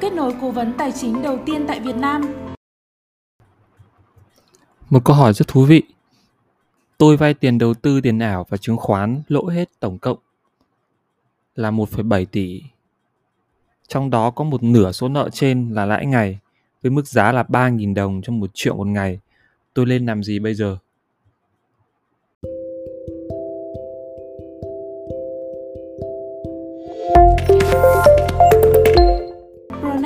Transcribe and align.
kết 0.00 0.12
nối 0.12 0.34
cố 0.40 0.50
vấn 0.50 0.72
tài 0.78 0.92
chính 0.92 1.22
đầu 1.22 1.38
tiên 1.46 1.64
tại 1.68 1.80
Việt 1.80 1.96
Nam. 1.96 2.22
Một 4.90 5.04
câu 5.04 5.16
hỏi 5.16 5.32
rất 5.32 5.48
thú 5.48 5.64
vị. 5.64 5.82
Tôi 6.98 7.16
vay 7.16 7.34
tiền 7.34 7.58
đầu 7.58 7.74
tư 7.74 8.00
tiền 8.00 8.18
ảo 8.18 8.46
và 8.48 8.56
chứng 8.56 8.76
khoán 8.76 9.22
lỗ 9.28 9.46
hết 9.46 9.68
tổng 9.80 9.98
cộng 9.98 10.18
là 11.54 11.70
1,7 11.70 12.24
tỷ. 12.24 12.62
Trong 13.88 14.10
đó 14.10 14.30
có 14.30 14.44
một 14.44 14.62
nửa 14.62 14.92
số 14.92 15.08
nợ 15.08 15.28
trên 15.32 15.74
là 15.74 15.86
lãi 15.86 16.06
ngày 16.06 16.38
với 16.82 16.90
mức 16.90 17.06
giá 17.06 17.32
là 17.32 17.42
3.000 17.42 17.94
đồng 17.94 18.22
trong 18.22 18.40
một 18.40 18.50
triệu 18.54 18.76
một 18.76 18.86
ngày. 18.86 19.20
Tôi 19.74 19.86
lên 19.86 20.06
làm 20.06 20.22
gì 20.22 20.38
bây 20.38 20.54
giờ? 20.54 20.76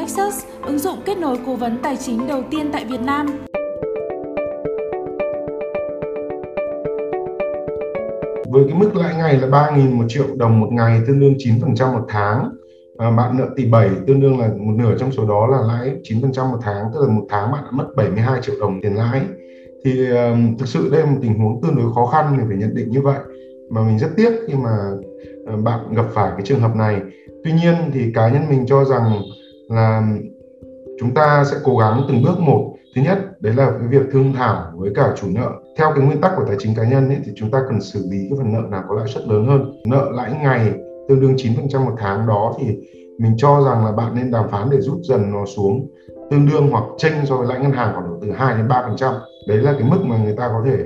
Nexus, 0.05 0.45
ứng 0.63 0.79
dụng 0.79 0.99
kết 1.05 1.19
nối 1.19 1.39
cố 1.47 1.57
vấn 1.57 1.79
tài 1.83 1.97
chính 1.97 2.27
đầu 2.27 2.43
tiên 2.51 2.71
tại 2.73 2.85
Việt 2.85 3.01
Nam. 3.01 3.27
Với 8.51 8.65
cái 8.69 8.79
mức 8.79 8.97
lãi 8.97 9.15
ngày 9.15 9.39
là 9.39 9.49
3.000 9.49 9.95
một 9.95 10.05
triệu 10.09 10.25
đồng 10.37 10.61
một 10.61 10.69
ngày 10.73 11.01
tương 11.07 11.21
đương 11.21 11.35
9% 11.35 11.93
một 11.93 12.05
tháng. 12.09 12.51
À, 12.99 13.11
bạn 13.11 13.39
nợ 13.39 13.49
tỷ 13.57 13.67
7 13.67 13.91
tương 14.07 14.21
đương 14.21 14.39
là 14.41 14.49
một 14.49 14.73
nửa 14.77 14.95
trong 14.99 15.13
số 15.13 15.29
đó 15.29 15.47
là 15.47 15.59
lãi 15.69 15.97
9% 16.03 16.51
một 16.51 16.59
tháng 16.63 16.85
tức 16.95 17.01
là 17.01 17.15
một 17.15 17.27
tháng 17.29 17.53
bạn 17.53 17.65
đã 17.65 17.71
mất 17.71 17.87
72 17.97 18.43
triệu 18.43 18.55
đồng 18.61 18.81
tiền 18.83 18.95
lãi. 18.95 19.21
Thì 19.85 20.11
um, 20.11 20.57
thực 20.59 20.69
sự 20.69 20.89
đây 20.93 21.01
là 21.01 21.07
một 21.07 21.19
tình 21.23 21.39
huống 21.39 21.63
tương 21.63 21.77
đối 21.77 21.93
khó 21.95 22.07
khăn 22.07 22.37
để 22.39 22.45
phải 22.49 22.57
nhận 22.57 22.75
định 22.75 22.91
như 22.91 23.01
vậy. 23.01 23.19
Mà 23.71 23.83
mình 23.83 23.99
rất 23.99 24.09
tiếc 24.17 24.31
khi 24.47 24.55
mà 24.55 24.77
uh, 25.55 25.65
bạn 25.65 25.95
gặp 25.95 26.07
phải 26.15 26.31
cái 26.31 26.43
trường 26.47 26.61
hợp 26.61 26.77
này. 26.77 27.01
Tuy 27.45 27.53
nhiên 27.53 27.75
thì 27.93 28.13
cá 28.15 28.29
nhân 28.29 28.43
mình 28.51 28.67
cho 28.67 28.85
rằng 28.85 29.23
là 29.69 30.17
chúng 31.01 31.15
ta 31.15 31.45
sẽ 31.45 31.57
cố 31.65 31.77
gắng 31.77 32.03
từng 32.09 32.23
bước 32.23 32.41
một. 32.41 32.75
Thứ 32.97 33.03
nhất 33.03 33.43
đấy 33.43 33.55
là 33.55 33.71
cái 33.79 33.89
việc 33.89 34.07
thương 34.13 34.33
thảo 34.33 34.73
với 34.77 34.91
cả 34.95 35.15
chủ 35.17 35.27
nợ. 35.35 35.51
Theo 35.79 35.93
cái 35.95 36.05
nguyên 36.05 36.21
tắc 36.21 36.33
của 36.37 36.45
tài 36.47 36.57
chính 36.59 36.75
cá 36.75 36.85
nhân 36.85 37.09
ấy, 37.09 37.19
thì 37.25 37.33
chúng 37.37 37.51
ta 37.51 37.63
cần 37.69 37.81
xử 37.81 38.05
lý 38.11 38.19
cái 38.31 38.39
phần 38.39 38.53
nợ 38.53 38.61
nào 38.71 38.83
có 38.89 38.95
lãi 38.95 39.09
suất 39.09 39.25
lớn 39.27 39.47
hơn. 39.47 39.83
Nợ 39.87 40.11
lãi 40.13 40.33
ngày 40.43 40.73
tương 41.09 41.21
đương 41.21 41.35
9% 41.37 41.85
một 41.85 41.95
tháng 41.99 42.27
đó 42.27 42.55
thì 42.59 42.77
mình 43.19 43.35
cho 43.37 43.63
rằng 43.67 43.85
là 43.85 43.93
bạn 43.93 44.15
nên 44.15 44.31
đàm 44.31 44.51
phán 44.51 44.71
để 44.71 44.81
rút 44.81 44.99
dần 45.03 45.33
nó 45.33 45.45
xuống 45.57 45.87
tương 46.31 46.47
đương 46.47 46.69
hoặc 46.71 46.85
chênh 46.99 47.13
so 47.27 47.37
với 47.37 47.47
lãi 47.47 47.61
ngân 47.61 47.73
hàng 47.73 47.93
khoảng 47.95 48.19
từ 48.23 48.33
2 48.33 48.57
đến 48.57 48.69
3%. 48.69 49.15
Đấy 49.49 49.59
là 49.59 49.73
cái 49.73 49.89
mức 49.91 49.99
mà 50.05 50.17
người 50.17 50.35
ta 50.37 50.49
có 50.49 50.63
thể 50.65 50.77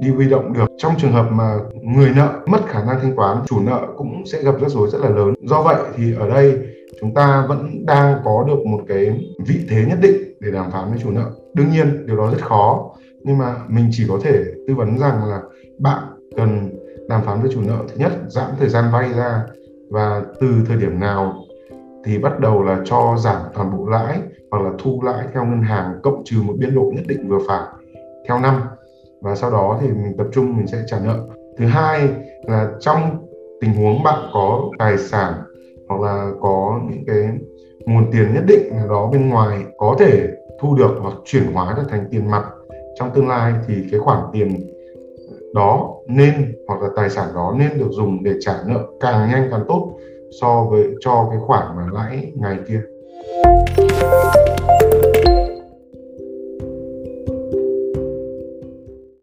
đi 0.00 0.10
huy 0.10 0.28
động 0.28 0.52
được. 0.52 0.66
Trong 0.78 0.92
trường 0.98 1.12
hợp 1.12 1.26
mà 1.30 1.58
người 1.82 2.10
nợ 2.16 2.32
mất 2.46 2.66
khả 2.66 2.84
năng 2.84 3.00
thanh 3.00 3.16
toán 3.16 3.36
chủ 3.46 3.60
nợ 3.60 3.80
cũng 3.96 4.26
sẽ 4.26 4.42
gặp 4.42 4.54
rắc 4.60 4.70
rối 4.70 4.88
rất 4.90 4.98
là 5.00 5.08
lớn. 5.08 5.34
Do 5.42 5.62
vậy 5.62 5.76
thì 5.96 6.14
ở 6.14 6.28
đây 6.28 6.58
chúng 7.00 7.14
ta 7.14 7.46
vẫn 7.48 7.86
đang 7.86 8.20
có 8.24 8.44
được 8.46 8.66
một 8.66 8.80
cái 8.88 9.20
vị 9.46 9.66
thế 9.68 9.84
nhất 9.88 9.98
định 10.02 10.16
để 10.40 10.50
đàm 10.50 10.70
phán 10.70 10.90
với 10.90 10.98
chủ 11.02 11.10
nợ. 11.10 11.30
Đương 11.54 11.70
nhiên, 11.70 12.06
điều 12.06 12.16
đó 12.16 12.30
rất 12.30 12.42
khó, 12.42 12.90
nhưng 13.24 13.38
mà 13.38 13.54
mình 13.68 13.88
chỉ 13.90 14.04
có 14.08 14.18
thể 14.22 14.44
tư 14.68 14.74
vấn 14.74 14.98
rằng 14.98 15.24
là 15.24 15.40
bạn 15.78 16.02
cần 16.36 16.70
đàm 17.08 17.22
phán 17.22 17.40
với 17.42 17.50
chủ 17.54 17.60
nợ 17.66 17.78
thứ 17.88 17.94
nhất 17.96 18.12
giảm 18.28 18.50
thời 18.58 18.68
gian 18.68 18.84
vay 18.92 19.12
ra, 19.12 19.42
và 19.90 20.22
từ 20.40 20.48
thời 20.66 20.76
điểm 20.76 21.00
nào 21.00 21.34
thì 22.04 22.18
bắt 22.18 22.40
đầu 22.40 22.62
là 22.62 22.80
cho 22.84 23.16
giảm 23.18 23.42
toàn 23.54 23.76
bộ 23.76 23.86
lãi 23.86 24.18
hoặc 24.50 24.62
là 24.62 24.70
thu 24.78 25.02
lãi 25.02 25.26
theo 25.34 25.44
ngân 25.44 25.62
hàng 25.62 26.00
cộng 26.02 26.22
trừ 26.24 26.36
một 26.42 26.54
biên 26.58 26.74
độ 26.74 26.92
nhất 26.94 27.04
định 27.08 27.28
vừa 27.28 27.38
phải 27.48 27.66
theo 28.28 28.38
năm. 28.38 28.60
Và 29.22 29.34
sau 29.34 29.50
đó 29.50 29.78
thì 29.80 29.88
mình 29.88 30.16
tập 30.18 30.26
trung 30.32 30.56
mình 30.56 30.66
sẽ 30.66 30.82
trả 30.86 30.98
nợ. 31.04 31.18
Thứ 31.58 31.66
hai 31.66 32.08
là 32.42 32.68
trong 32.80 33.26
tình 33.60 33.74
huống 33.74 34.02
bạn 34.02 34.30
có 34.32 34.70
tài 34.78 34.98
sản 34.98 35.32
hoặc 35.88 36.00
là 36.00 36.30
có 36.40 36.80
những 36.90 37.04
cái 37.06 37.28
nguồn 37.86 38.10
tiền 38.12 38.34
nhất 38.34 38.44
định 38.46 38.76
nào 38.76 38.88
đó 38.88 39.06
bên 39.12 39.28
ngoài 39.28 39.58
có 39.78 39.96
thể 39.98 40.28
thu 40.60 40.74
được 40.74 40.96
hoặc 41.00 41.14
chuyển 41.24 41.52
hóa 41.52 41.74
được 41.76 41.82
thành 41.90 42.08
tiền 42.10 42.30
mặt 42.30 42.44
trong 42.98 43.10
tương 43.14 43.28
lai, 43.28 43.52
thì 43.66 43.74
cái 43.90 44.00
khoản 44.00 44.18
tiền 44.32 44.74
đó 45.54 45.94
nên 46.06 46.54
hoặc 46.68 46.82
là 46.82 46.88
tài 46.96 47.10
sản 47.10 47.28
đó 47.34 47.54
nên 47.58 47.78
được 47.78 47.90
dùng 47.90 48.24
để 48.24 48.32
trả 48.40 48.54
nợ 48.66 48.86
càng 49.00 49.30
nhanh 49.30 49.48
càng 49.50 49.64
tốt 49.68 49.92
so 50.40 50.66
với, 50.70 50.94
cho 51.00 51.28
cái 51.30 51.38
khoản 51.46 51.66
mà 51.76 51.86
lãi 51.92 52.32
ngày 52.34 52.58
kia. 52.68 52.80